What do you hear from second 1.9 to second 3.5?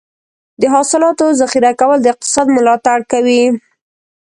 د اقتصاد ملاتړ کوي.